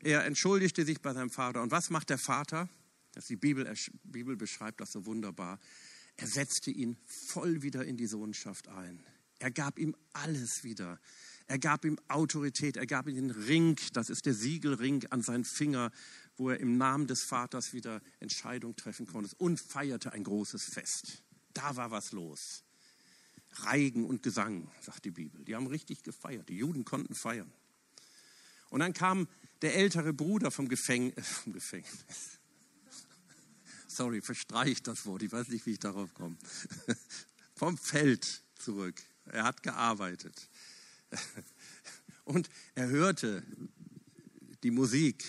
[0.03, 1.63] Er entschuldigte sich bei seinem Vater.
[1.63, 2.69] Und was macht der Vater?
[3.13, 3.73] Das die Bibel,
[4.05, 5.59] Bibel beschreibt das so wunderbar.
[6.21, 9.03] Er setzte ihn voll wieder in die Sohnschaft ein.
[9.39, 11.01] Er gab ihm alles wieder.
[11.47, 15.45] Er gab ihm Autorität, er gab ihm den Ring, das ist der Siegelring an seinen
[15.45, 15.91] Finger,
[16.37, 21.23] wo er im Namen des Vaters wieder Entscheidung treffen konnte und feierte ein großes Fest.
[21.55, 22.65] Da war was los.
[23.53, 25.43] Reigen und Gesang, sagt die Bibel.
[25.45, 26.51] Die haben richtig gefeiert.
[26.51, 27.51] Die Juden konnten feiern.
[28.69, 29.27] Und dann kam
[29.63, 32.40] der ältere Bruder vom, Gefäng äh, vom Gefängnis.
[34.01, 35.23] Sorry, verstreicht das Wort.
[35.23, 36.39] Ich weiß nicht, wie ich darauf komme.
[37.55, 38.99] vom Feld zurück.
[39.27, 40.49] Er hat gearbeitet.
[42.25, 43.43] Und er hörte
[44.63, 45.23] die Musik.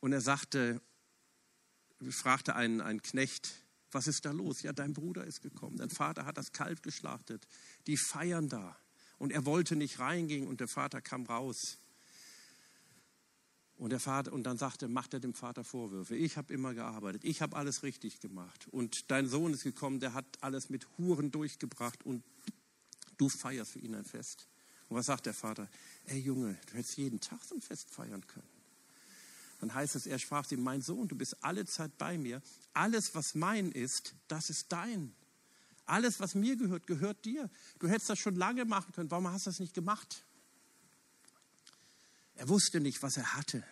[0.00, 0.82] Und er sagte,
[2.10, 3.52] fragte einen, einen Knecht,
[3.92, 4.62] was ist da los?
[4.62, 5.76] Ja, dein Bruder ist gekommen.
[5.76, 7.46] Dein Vater hat das Kalb geschlachtet.
[7.86, 8.76] Die feiern da.
[9.18, 11.78] Und er wollte nicht reingehen und der Vater kam raus.
[13.78, 16.16] Und der Vater und dann sagte, macht er dem Vater Vorwürfe.
[16.16, 20.14] Ich habe immer gearbeitet, ich habe alles richtig gemacht und dein Sohn ist gekommen, der
[20.14, 22.22] hat alles mit Huren durchgebracht und
[23.18, 24.48] du feierst für ihn ein Fest.
[24.88, 25.68] Und was sagt der Vater?
[26.06, 28.48] Ey Junge, du hättest jeden Tag so ein Fest feiern können.
[29.60, 32.42] Dann heißt es, er sprach ihm, mein Sohn, du bist alle Zeit bei mir.
[32.72, 35.14] Alles, was mein ist, das ist dein.
[35.86, 37.48] Alles, was mir gehört, gehört dir.
[37.78, 39.10] Du hättest das schon lange machen können.
[39.10, 40.24] Warum hast du das nicht gemacht?
[42.36, 43.64] Er wusste nicht, was er hatte.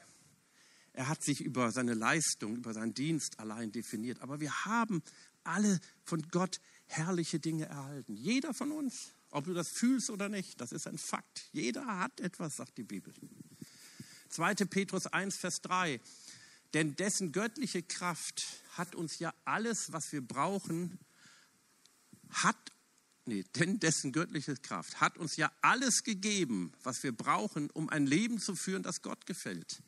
[0.92, 4.20] Er hat sich über seine Leistung, über seinen Dienst allein definiert.
[4.20, 5.02] Aber wir haben
[5.42, 8.16] alle von Gott herrliche Dinge erhalten.
[8.16, 11.48] Jeder von uns, ob du das fühlst oder nicht, das ist ein Fakt.
[11.52, 13.12] Jeder hat etwas, sagt die Bibel.
[14.30, 14.54] 2.
[14.54, 16.00] Petrus 1, Vers 3.
[16.72, 20.98] Denn dessen göttliche Kraft hat uns ja alles, was wir brauchen,
[22.30, 22.56] hat,
[23.26, 28.06] nee, denn dessen göttliche Kraft hat uns ja alles gegeben, was wir brauchen, um ein
[28.06, 29.82] Leben zu führen, das Gott gefällt.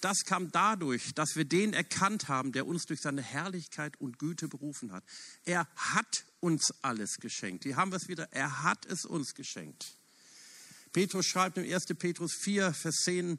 [0.00, 4.48] Das kam dadurch, dass wir den erkannt haben, der uns durch seine Herrlichkeit und Güte
[4.48, 5.04] berufen hat.
[5.44, 7.64] Er hat uns alles geschenkt.
[7.64, 8.30] Hier haben wir es wieder.
[8.32, 9.96] Er hat es uns geschenkt.
[10.92, 11.86] Petrus schreibt im 1.
[11.98, 13.38] Petrus 4, Vers 10,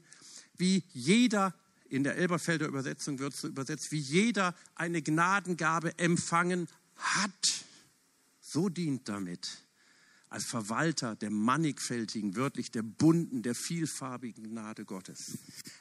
[0.58, 1.53] wie jeder,
[1.88, 7.64] in der Elberfelder Übersetzung wird so übersetzt, wie jeder eine Gnadengabe empfangen hat,
[8.55, 9.65] so dient damit
[10.29, 15.37] als Verwalter der mannigfältigen, wörtlich der bunten, der vielfarbigen Gnade Gottes.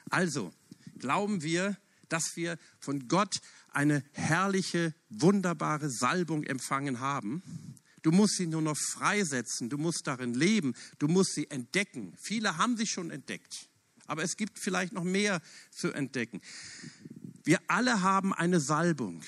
[0.09, 0.53] Also
[0.99, 1.77] glauben wir,
[2.09, 3.39] dass wir von Gott
[3.71, 7.41] eine herrliche, wunderbare Salbung empfangen haben.
[8.01, 12.13] Du musst sie nur noch freisetzen, du musst darin leben, du musst sie entdecken.
[12.21, 13.69] Viele haben sie schon entdeckt.
[14.05, 16.41] Aber es gibt vielleicht noch mehr zu entdecken.
[17.45, 19.23] Wir alle haben eine Salbung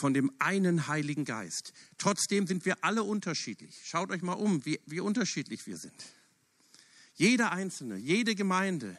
[0.00, 1.72] von dem einen Heiligen Geist.
[1.98, 3.82] Trotzdem sind wir alle unterschiedlich.
[3.84, 5.94] Schaut euch mal um, wie, wie unterschiedlich wir sind.
[7.14, 8.96] Jeder Einzelne, jede Gemeinde.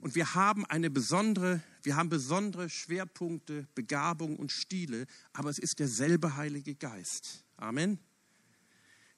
[0.00, 5.78] Und wir haben eine besondere, wir haben besondere Schwerpunkte, Begabung und Stile, aber es ist
[5.78, 7.44] derselbe Heilige Geist.
[7.56, 7.98] Amen.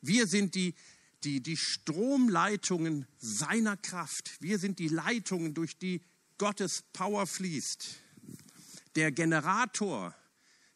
[0.01, 0.75] Wir sind die
[1.25, 4.37] die, die Stromleitungen seiner Kraft.
[4.41, 6.01] Wir sind die Leitungen, durch die
[6.39, 7.97] Gottes Power fließt.
[8.95, 10.15] Der Generator,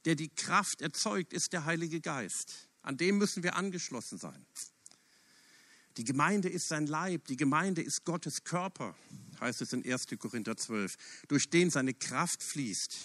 [0.04, 2.68] der die Kraft erzeugt, ist der Heilige Geist.
[2.82, 4.46] An dem müssen wir angeschlossen sein.
[5.96, 8.96] Die Gemeinde ist sein Leib, die Gemeinde ist Gottes Körper,
[9.40, 10.06] heißt es in 1.
[10.18, 10.96] Korinther 12,
[11.28, 12.96] durch den seine Kraft fließt.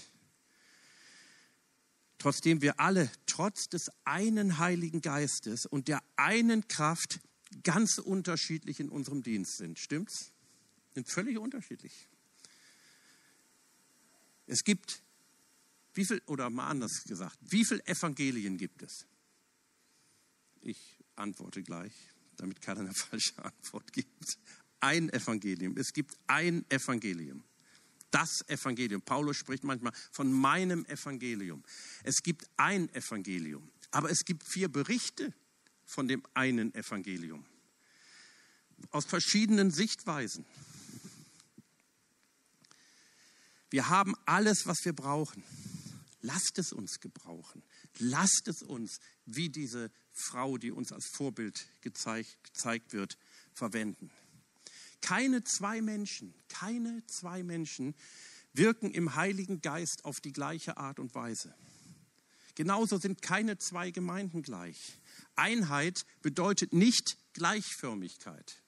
[2.18, 7.20] Trotzdem wir alle trotz des einen Heiligen Geistes und der einen Kraft
[7.64, 9.80] ganz unterschiedlich in unserem Dienst sind.
[9.80, 10.32] Stimmt's?
[10.94, 12.08] Sind völlig unterschiedlich.
[14.48, 15.04] Es gibt,
[15.96, 19.06] wie viel, oder mal anders gesagt, wie viele Evangelien gibt es?
[20.62, 21.94] Ich antworte gleich,
[22.36, 24.38] damit keiner eine falsche Antwort gibt.
[24.82, 25.78] Ein Evangelium.
[25.78, 27.44] Es gibt ein Evangelium.
[28.12, 29.02] Das Evangelium.
[29.02, 31.64] Paulus spricht manchmal von meinem Evangelium.
[32.04, 33.72] Es gibt ein Evangelium.
[33.92, 35.34] Aber es gibt vier Berichte
[35.86, 37.46] von dem einen Evangelium.
[38.92, 40.46] Aus verschiedenen Sichtweisen.
[43.70, 45.44] Wir haben alles, was wir brauchen.
[46.26, 47.62] Lasst es uns gebrauchen.
[48.00, 53.20] Lasst es uns, wie diese Frau, die uns als Vorbild gezeigt, gezeigt wird,
[53.54, 54.10] verwenden.
[55.02, 57.94] Keine zwei Menschen, keine zwei Menschen
[58.54, 61.54] wirken im Heiligen Geist auf die gleiche Art und Weise.
[62.56, 64.98] Genauso sind keine zwei Gemeinden gleich.
[65.36, 68.64] Einheit bedeutet nicht Gleichförmigkeit.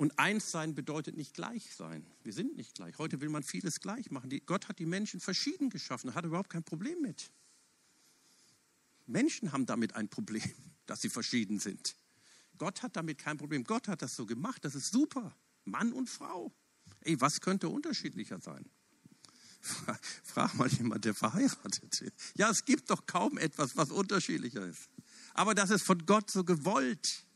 [0.00, 2.06] Und eins sein bedeutet nicht gleich sein.
[2.22, 2.96] Wir sind nicht gleich.
[2.96, 4.30] Heute will man vieles gleich machen.
[4.46, 7.30] Gott hat die Menschen verschieden geschaffen, hat überhaupt kein Problem mit.
[9.04, 10.50] Menschen haben damit ein Problem,
[10.86, 11.96] dass sie verschieden sind.
[12.56, 13.62] Gott hat damit kein Problem.
[13.62, 14.64] Gott hat das so gemacht.
[14.64, 15.36] Das ist super.
[15.66, 16.50] Mann und Frau.
[17.02, 18.64] Ey, was könnte unterschiedlicher sein?
[20.24, 22.14] Frag mal jemand, der verheiratet ist.
[22.38, 24.88] Ja, es gibt doch kaum etwas, was unterschiedlicher ist.
[25.34, 27.26] Aber das ist von Gott so gewollt.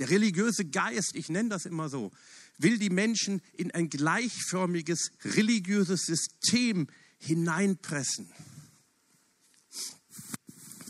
[0.00, 2.10] Der religiöse Geist, ich nenne das immer so,
[2.56, 8.32] will die Menschen in ein gleichförmiges religiöses System hineinpressen.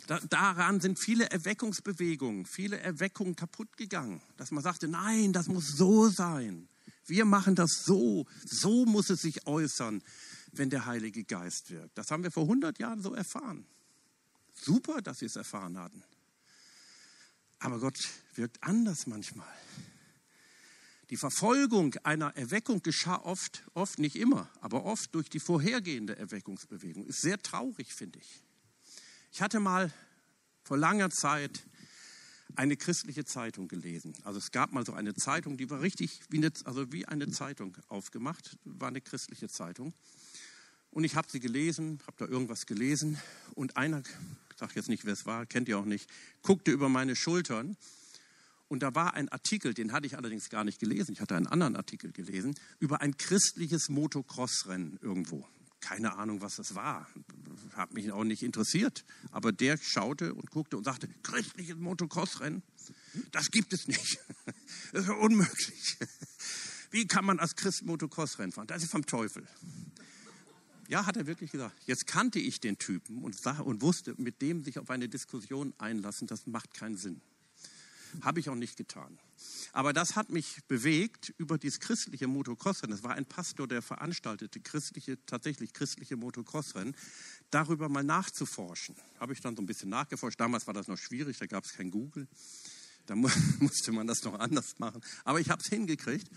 [0.06, 5.76] Da, daran sind viele Erweckungsbewegungen, viele Erweckungen kaputt gegangen, dass man sagte, nein, das muss
[5.76, 6.68] so sein.
[7.04, 10.04] Wir machen das so, so muss es sich äußern,
[10.52, 11.98] wenn der Heilige Geist wirkt.
[11.98, 13.66] Das haben wir vor 100 Jahren so erfahren.
[14.54, 16.04] Super, dass sie es erfahren hatten.
[17.60, 17.98] Aber Gott
[18.34, 19.46] wirkt anders manchmal.
[21.10, 27.04] Die Verfolgung einer Erweckung geschah oft, oft nicht immer, aber oft durch die vorhergehende Erweckungsbewegung.
[27.06, 28.42] Ist sehr traurig, finde ich.
[29.32, 29.92] Ich hatte mal
[30.62, 31.66] vor langer Zeit
[32.56, 34.14] eine christliche Zeitung gelesen.
[34.24, 37.28] Also es gab mal so eine Zeitung, die war richtig wie eine, also wie eine
[37.30, 39.92] Zeitung aufgemacht, war eine christliche Zeitung.
[40.90, 43.18] Und ich habe sie gelesen, habe da irgendwas gelesen
[43.54, 44.02] und einer
[44.60, 46.08] sage jetzt nicht, wer es war, kennt ihr auch nicht,
[46.42, 47.76] guckte über meine Schultern
[48.68, 51.48] und da war ein Artikel, den hatte ich allerdings gar nicht gelesen, ich hatte einen
[51.48, 55.44] anderen Artikel gelesen, über ein christliches Motocross-Rennen irgendwo.
[55.80, 57.08] Keine Ahnung, was das war,
[57.72, 62.62] hat mich auch nicht interessiert, aber der schaute und guckte und sagte, christliches Motocross-Rennen,
[63.32, 64.18] das gibt es nicht,
[64.92, 65.96] das ist unmöglich.
[66.90, 68.66] Wie kann man als Christ Motocross-Rennen fahren?
[68.66, 69.46] Das ist vom Teufel.
[70.90, 71.80] Ja, hat er wirklich gesagt.
[71.86, 75.72] Jetzt kannte ich den Typen und, sah, und wusste, mit dem sich auf eine Diskussion
[75.78, 77.20] einlassen, das macht keinen Sinn.
[78.22, 79.16] Habe ich auch nicht getan.
[79.72, 82.90] Aber das hat mich bewegt über dieses christliche Motocrossrennen.
[82.90, 86.96] Das war ein Pastor, der veranstaltete christliche, tatsächlich christliche Motocrossrennen,
[87.52, 88.96] darüber mal nachzuforschen.
[89.20, 90.40] Habe ich dann so ein bisschen nachgeforscht.
[90.40, 92.26] Damals war das noch schwierig, da gab es kein Google.
[93.06, 93.14] Da
[93.60, 95.00] musste man das noch anders machen.
[95.22, 96.28] Aber ich habe es hingekriegt.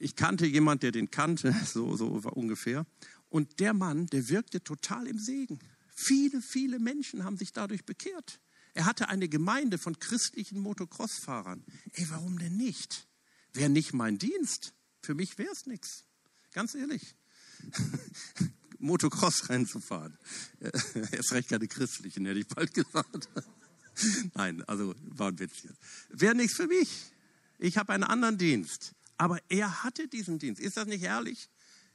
[0.00, 2.86] Ich kannte jemand, der den kannte, so, so ungefähr.
[3.28, 5.58] Und der Mann, der wirkte total im Segen.
[5.94, 8.40] Viele, viele Menschen haben sich dadurch bekehrt.
[8.74, 11.64] Er hatte eine Gemeinde von christlichen Motocross-Fahrern.
[11.92, 13.08] Ey, warum denn nicht?
[13.52, 14.72] Wäre nicht mein Dienst.
[15.02, 16.04] Für mich wäre es nichts.
[16.52, 17.16] Ganz ehrlich.
[18.78, 20.16] Motocross-Rennen zu fahren.
[20.60, 23.28] Erst recht keine christlichen, hätte ich bald gesagt.
[24.34, 25.66] Nein, also war ein Witz.
[26.10, 26.88] Wäre nichts für mich.
[27.58, 28.94] Ich habe einen anderen Dienst.
[29.16, 30.60] Aber er hatte diesen Dienst.
[30.60, 31.50] Ist das nicht herrlich?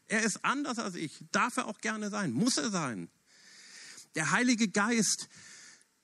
[0.07, 1.23] Er ist anders als ich.
[1.31, 2.31] Darf er auch gerne sein.
[2.31, 3.09] Muss er sein.
[4.15, 5.27] Der Heilige Geist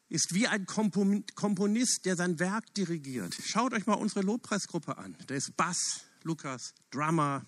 [0.10, 3.36] ist wie ein Komponist, der sein Werk dirigiert.
[3.46, 5.16] Schaut euch mal unsere Lobpreisgruppe an.
[5.28, 7.46] Da ist Bass, Lukas, Drummer,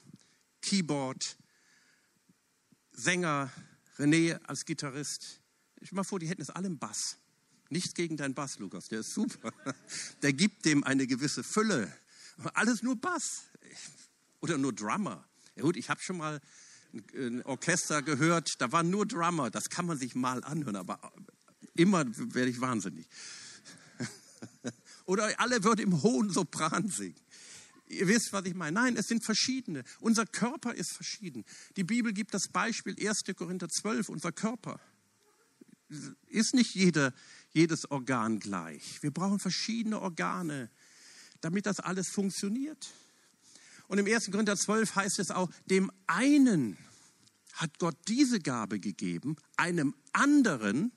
[0.62, 1.38] Keyboard,
[2.92, 3.52] Sänger,
[3.98, 5.42] René als Gitarrist.
[5.80, 7.18] Ich mal vor, die hätten es alle im Bass.
[7.70, 9.52] Nichts gegen deinen Bass, Lukas, der ist super.
[10.22, 11.92] Der gibt dem eine gewisse Fülle.
[12.54, 13.46] Alles nur Bass
[14.42, 15.28] oder nur Drummer.
[15.56, 16.42] Ja gut, ich habe schon mal
[17.16, 21.14] ein Orchester gehört, da waren nur Drummer, das kann man sich mal anhören, aber
[21.74, 23.08] immer werde ich wahnsinnig.
[25.06, 27.16] Oder alle würden im hohen Sopran singen.
[27.88, 28.74] Ihr wisst, was ich meine.
[28.74, 29.84] Nein, es sind verschiedene.
[30.00, 31.44] Unser Körper ist verschieden.
[31.76, 33.24] Die Bibel gibt das Beispiel 1.
[33.36, 34.80] Korinther 12, unser Körper.
[36.28, 37.14] Ist nicht jeder,
[37.52, 39.04] jedes Organ gleich.
[39.04, 40.70] Wir brauchen verschiedene Organe,
[41.42, 42.88] damit das alles funktioniert.
[43.92, 44.32] Und im 1.
[44.32, 46.78] Korinther 12 heißt es auch, dem einen
[47.52, 50.94] hat Gott diese Gabe gegeben, einem anderen,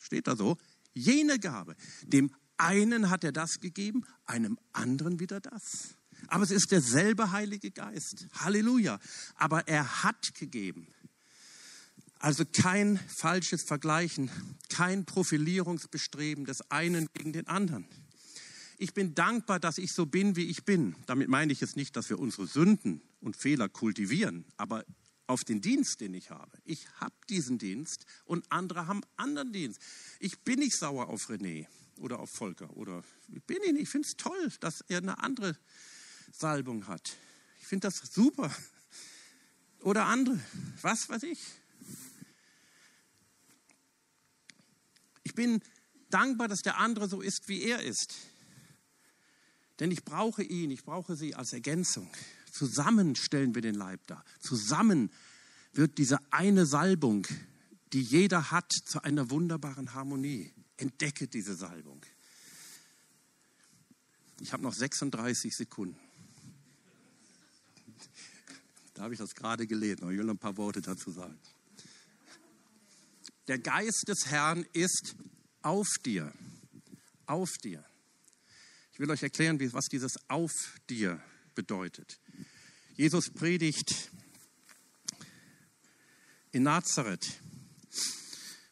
[0.00, 0.56] steht da so,
[0.94, 1.76] jene Gabe.
[2.02, 5.96] Dem einen hat er das gegeben, einem anderen wieder das.
[6.28, 8.26] Aber es ist derselbe Heilige Geist.
[8.32, 8.98] Halleluja.
[9.34, 10.86] Aber er hat gegeben.
[12.20, 14.30] Also kein falsches Vergleichen,
[14.70, 17.86] kein Profilierungsbestreben des einen gegen den anderen
[18.80, 20.96] ich bin dankbar, dass ich so bin, wie ich bin.
[21.04, 24.86] Damit meine ich jetzt nicht, dass wir unsere Sünden und Fehler kultivieren, aber
[25.26, 26.50] auf den Dienst, den ich habe.
[26.64, 29.82] Ich habe diesen Dienst und andere haben anderen Dienst.
[30.18, 31.66] Ich bin nicht sauer auf René
[31.98, 33.04] oder auf Volker oder
[33.46, 33.82] bin ich nicht.
[33.82, 35.58] Ich finde es toll, dass er eine andere
[36.32, 37.16] Salbung hat.
[37.60, 38.50] Ich finde das super.
[39.80, 40.40] Oder andere,
[40.80, 41.38] was weiß ich.
[45.22, 45.60] Ich bin
[46.08, 48.29] dankbar, dass der andere so ist, wie er ist.
[49.80, 52.08] Denn ich brauche ihn, ich brauche sie als Ergänzung.
[52.52, 54.24] Zusammen stellen wir den Leib dar.
[54.38, 55.10] Zusammen
[55.72, 57.26] wird diese eine Salbung,
[57.94, 60.52] die jeder hat, zu einer wunderbaren Harmonie.
[60.76, 62.02] Entdecke diese Salbung.
[64.40, 65.98] Ich habe noch 36 Sekunden.
[68.94, 71.38] Da habe ich das gerade gelesen, aber ich will noch ein paar Worte dazu sagen.
[73.48, 75.16] Der Geist des Herrn ist
[75.62, 76.32] auf dir.
[77.26, 77.84] Auf dir.
[78.92, 80.52] Ich will euch erklären, was dieses auf
[80.88, 81.22] dir
[81.54, 82.20] bedeutet.
[82.96, 84.10] Jesus predigt
[86.52, 87.40] in Nazareth.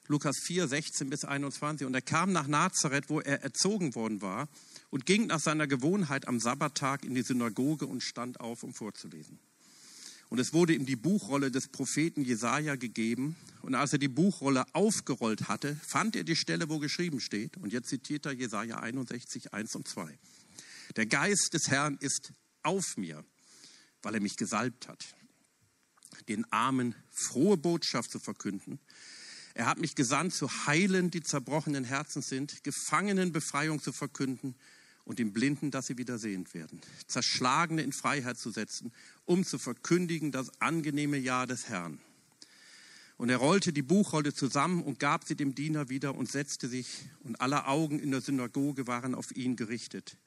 [0.06, 1.86] Lukas 4, 16 bis 21.
[1.86, 4.48] Und er kam nach Nazareth, wo er erzogen worden war.
[4.90, 9.38] und ging nach seiner Gewohnheit am Sabbattag in die Synagoge und stand auf, um vorzulesen.
[10.28, 13.36] Und es wurde ihm die Buchrolle des Propheten Jesaja gegeben.
[13.62, 17.56] Und als er die Buchrolle aufgerollt hatte, fand er die Stelle, wo geschrieben steht.
[17.56, 20.18] Und jetzt zitiert er Jesaja 61, 1 und 2.
[20.96, 23.24] Der Geist des Herrn ist auf mir,
[24.02, 25.04] weil er mich gesalbt hat,
[26.28, 28.78] den Armen frohe Botschaft zu verkünden.
[29.54, 34.54] Er hat mich gesandt, zu heilen, die zerbrochenen Herzen sind, Gefangenen Befreiung zu verkünden
[35.08, 38.92] und den Blinden, dass sie wieder sehend werden, Zerschlagene in Freiheit zu setzen,
[39.24, 41.98] um zu verkündigen das angenehme Jahr des Herrn.
[43.16, 47.06] Und er rollte die Buchrolle zusammen und gab sie dem Diener wieder und setzte sich,
[47.20, 50.18] und alle Augen in der Synagoge waren auf ihn gerichtet.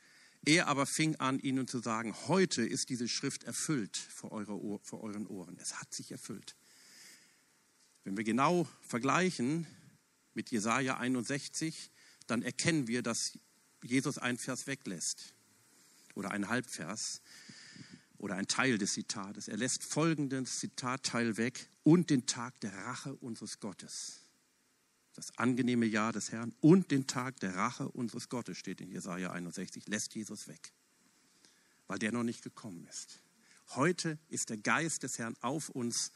[0.46, 5.04] Er aber fing an, ihnen zu sagen, heute ist diese Schrift erfüllt vor, eure, vor
[5.04, 5.60] euren Ohren.
[5.62, 6.56] Es hat sich erfüllt.
[8.04, 9.67] Wenn wir genau vergleichen
[10.34, 11.91] mit Jesaja 61,
[12.26, 13.38] dann erkennen wir, dass
[13.84, 15.34] Jesus einen Vers weglässt
[16.15, 17.22] oder einen Halbvers
[18.17, 19.48] oder ein Teil des Zitates.
[19.48, 24.20] Er lässt folgenden Zitatteil weg und den Tag der Rache unseres Gottes.
[25.15, 29.32] Das angenehme Jahr des Herrn und den Tag der Rache unseres Gottes steht in Jesaja
[29.32, 30.72] 61, lässt Jesus weg,
[31.88, 33.20] weil der noch nicht gekommen ist.
[33.70, 36.12] Heute ist der Geist des Herrn auf uns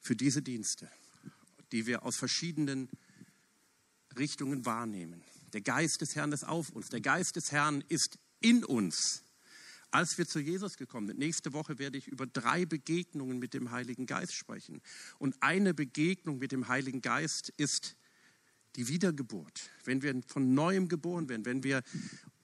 [0.00, 0.90] für diese Dienste,
[1.72, 2.88] die wir aus verschiedenen
[4.16, 5.24] Richtungen wahrnehmen.
[5.54, 6.88] Der Geist des Herrn ist auf uns.
[6.88, 9.22] Der Geist des Herrn ist in uns.
[9.92, 13.70] Als wir zu Jesus gekommen sind, nächste Woche werde ich über drei Begegnungen mit dem
[13.70, 14.82] Heiligen Geist sprechen.
[15.18, 17.94] Und eine Begegnung mit dem Heiligen Geist ist
[18.74, 19.70] die Wiedergeburt.
[19.84, 21.84] Wenn wir von neuem geboren werden, wenn wir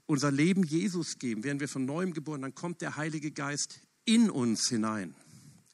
[0.07, 4.31] unser Leben Jesus geben, werden wir von neuem geboren, dann kommt der Heilige Geist in
[4.31, 5.17] uns hinein.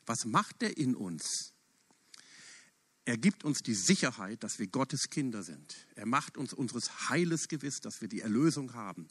[0.07, 1.53] Was macht er in uns?
[3.07, 5.77] Er gibt uns die Sicherheit, dass wir Gottes Kinder sind.
[5.95, 9.09] Er macht uns unseres Heiles gewiss, dass wir die Erlösung haben.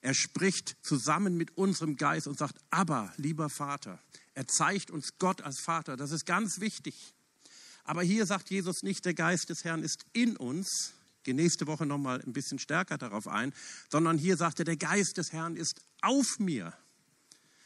[0.00, 4.00] Er spricht zusammen mit unserem Geist und sagt, aber lieber Vater,
[4.34, 5.96] er zeigt uns Gott als Vater.
[5.96, 7.14] Das ist ganz wichtig.
[7.84, 10.94] Aber hier sagt Jesus nicht, der Geist des Herrn ist in uns.
[11.22, 13.54] Gehe nächste Woche nochmal ein bisschen stärker darauf ein,
[13.92, 16.76] sondern hier sagt er, der Geist des Herrn ist auf mir.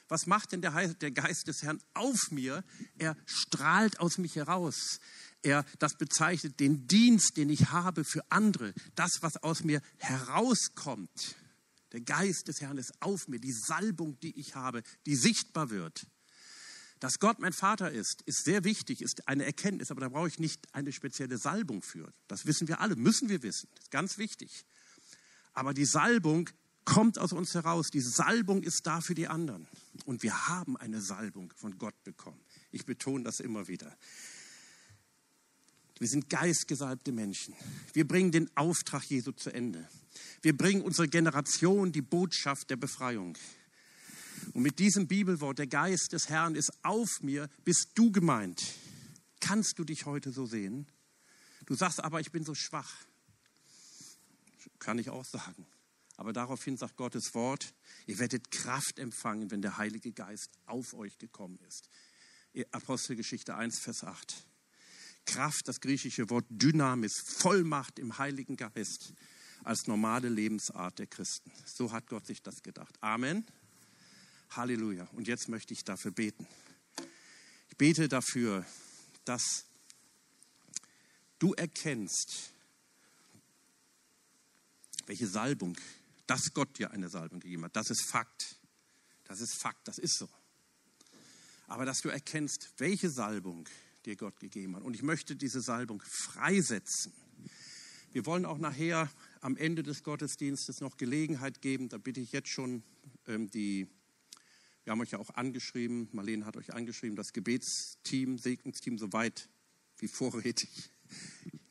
[0.09, 2.65] Was macht denn der Geist des Herrn auf mir?
[2.99, 4.99] Er strahlt aus mich heraus
[5.43, 11.37] er das bezeichnet, den Dienst, den ich habe für andere, das, was aus mir herauskommt.
[11.93, 16.07] Der Geist des Herrn ist auf mir, die Salbung, die ich habe, die sichtbar wird.
[17.01, 20.39] Dass Gott mein Vater ist, ist sehr wichtig, ist eine Erkenntnis, aber da brauche ich
[20.39, 22.13] nicht eine spezielle Salbung für.
[22.29, 24.67] Das wissen wir alle, müssen wir wissen, ist ganz wichtig.
[25.55, 26.51] Aber die Salbung
[26.85, 27.91] kommt aus uns heraus.
[27.91, 29.67] Die Salbung ist da für die anderen.
[30.05, 32.41] Und wir haben eine Salbung von Gott bekommen.
[32.71, 33.97] Ich betone das immer wieder.
[36.01, 37.55] Wir sind geistgesalbte Menschen.
[37.93, 39.87] Wir bringen den Auftrag Jesu zu Ende.
[40.41, 43.37] Wir bringen unsere Generation die Botschaft der Befreiung.
[44.55, 48.63] Und mit diesem Bibelwort, der Geist des Herrn ist auf mir, bist du gemeint.
[49.41, 50.87] Kannst du dich heute so sehen?
[51.67, 53.05] Du sagst aber, ich bin so schwach.
[54.79, 55.67] Kann ich auch sagen.
[56.17, 57.75] Aber daraufhin sagt Gottes Wort,
[58.07, 61.91] ihr werdet Kraft empfangen, wenn der Heilige Geist auf euch gekommen ist.
[62.73, 64.47] Apostelgeschichte 1, Vers 8.
[65.27, 69.15] Kraft, das griechische Wort Dynamis, Vollmacht im Heiligen Geist
[69.65, 71.53] als normale Lebensart der Christen.
[71.67, 72.97] So hat Gott sich das gedacht.
[73.01, 73.45] Amen.
[74.51, 75.07] Halleluja.
[75.13, 76.47] Und jetzt möchte ich dafür beten.
[77.69, 78.65] Ich bete dafür,
[79.25, 79.67] dass
[81.39, 82.53] du erkennst,
[85.07, 85.77] welche Salbung,
[86.27, 87.77] dass Gott dir eine Salbung gegeben hat.
[87.77, 88.57] Das ist Fakt.
[89.25, 90.29] Das ist Fakt, das ist so.
[91.67, 93.69] Aber dass du erkennst, welche Salbung
[94.07, 94.83] dir Gott gegeben hat.
[94.83, 97.13] Und ich möchte diese Salbung freisetzen.
[98.13, 99.11] Wir wollen auch nachher
[99.41, 101.89] am Ende des Gottesdienstes noch Gelegenheit geben.
[101.89, 102.83] Da bitte ich jetzt schon
[103.27, 103.87] ähm, die,
[104.85, 109.49] wir haben euch ja auch angeschrieben, Marlene hat euch angeschrieben, das Gebetsteam, Segnungsteam, soweit
[109.99, 110.91] wie vorrätig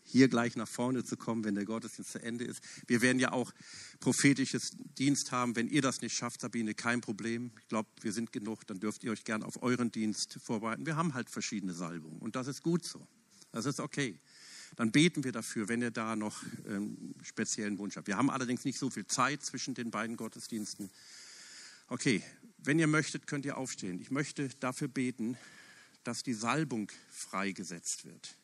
[0.10, 2.64] hier gleich nach vorne zu kommen, wenn der Gottesdienst zu Ende ist.
[2.88, 3.54] Wir werden ja auch
[4.00, 5.56] prophetisches Dienst haben.
[5.56, 7.52] Wenn ihr das nicht schafft, Sabine, kein Problem.
[7.62, 8.66] Ich glaube, wir sind genug.
[8.68, 10.86] Dann dürft ihr euch gern auf euren Dienst vorbereiten.
[10.86, 13.08] Wir haben halt verschiedene Salbungen und das ist gut so.
[13.52, 14.20] Das ist okay.
[14.76, 18.08] Dann beten wir dafür, wenn ihr da noch ähm, speziellen Wunsch habt.
[18.08, 20.90] Wir haben allerdings nicht so viel Zeit zwischen den beiden Gottesdiensten.
[21.88, 22.24] Okay,
[22.60, 24.00] wenn ihr möchtet, könnt ihr aufstehen.
[24.00, 25.38] Ich möchte dafür beten,
[26.04, 28.38] dass die Salbung freigesetzt wird.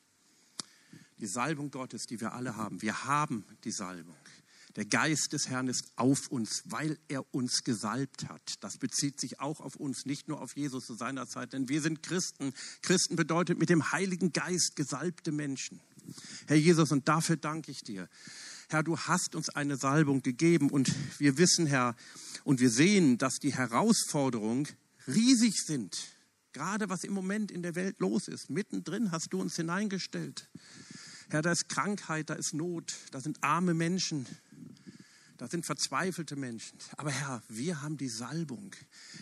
[1.20, 2.82] Die Salbung Gottes, die wir alle haben.
[2.82, 4.16] Wir haben die Salbung.
[4.76, 8.56] Der Geist des Herrn ist auf uns, weil er uns gesalbt hat.
[8.60, 11.82] Das bezieht sich auch auf uns, nicht nur auf Jesus zu seiner Zeit, denn wir
[11.82, 12.54] sind Christen.
[12.82, 15.80] Christen bedeutet mit dem Heiligen Geist gesalbte Menschen.
[16.48, 18.10] Herr Jesus, und dafür danke ich dir,
[18.68, 21.96] Herr, du hast uns eine Salbung gegeben und wir wissen, Herr,
[22.44, 24.68] und wir sehen, dass die Herausforderungen
[25.08, 25.96] riesig sind.
[26.52, 28.50] Gerade was im Moment in der Welt los ist.
[28.50, 30.50] Mittendrin hast du uns hineingestellt.
[31.36, 34.26] Herr, da ist Krankheit, da ist Not, da sind arme Menschen,
[35.36, 36.78] da sind verzweifelte Menschen.
[36.96, 38.74] Aber Herr, wir haben die Salbung.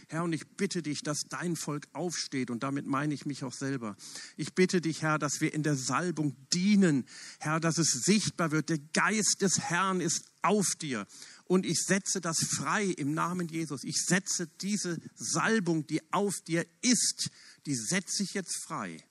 [0.09, 2.51] Herr, und ich bitte dich, dass dein Volk aufsteht.
[2.51, 3.97] Und damit meine ich mich auch selber.
[4.38, 7.07] Ich bitte dich, Herr, dass wir in der Salbung dienen.
[7.39, 8.70] Herr, dass es sichtbar wird.
[8.70, 11.07] Der Geist des Herrn ist auf dir.
[11.45, 13.84] Und ich setze das frei im Namen Jesus.
[13.84, 17.32] Ich setze diese Salbung, die auf dir ist,
[17.66, 19.03] die setze ich jetzt frei,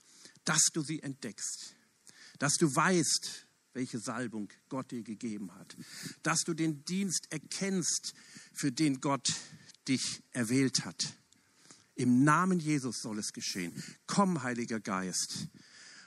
[0.45, 1.75] dass du sie entdeckst.
[2.43, 5.77] Dass du weißt, welche Salbung Gott dir gegeben hat.
[6.25, 8.15] Dass du den Dienst erkennst,
[8.53, 9.33] für den Gott
[9.87, 11.15] dich erwählt hat.
[11.95, 13.81] Im Namen Jesus soll es geschehen.
[14.09, 15.47] Komm, Heiliger Geist,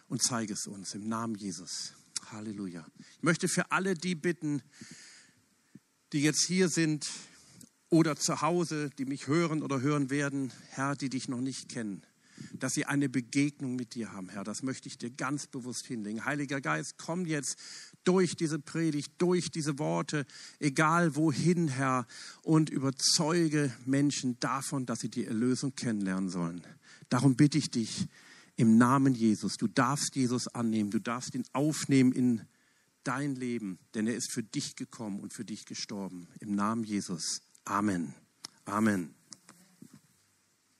[0.09, 1.93] und zeige es uns im Namen Jesus.
[2.29, 2.85] Halleluja.
[3.15, 4.61] Ich möchte für alle die bitten,
[6.11, 7.09] die jetzt hier sind
[7.87, 12.05] oder zu Hause, die mich hören oder hören werden, Herr, die dich noch nicht kennen
[12.53, 14.43] dass sie eine Begegnung mit dir haben, Herr.
[14.43, 16.25] Das möchte ich dir ganz bewusst hinlegen.
[16.25, 17.57] Heiliger Geist, komm jetzt
[18.03, 20.25] durch diese Predigt, durch diese Worte,
[20.59, 22.05] egal wohin, Herr,
[22.41, 26.65] und überzeuge Menschen davon, dass sie die Erlösung kennenlernen sollen.
[27.09, 28.07] Darum bitte ich dich
[28.55, 29.57] im Namen Jesus.
[29.57, 32.41] Du darfst Jesus annehmen, du darfst ihn aufnehmen in
[33.03, 36.27] dein Leben, denn er ist für dich gekommen und für dich gestorben.
[36.39, 37.41] Im Namen Jesus.
[37.63, 38.13] Amen.
[38.65, 39.14] Amen.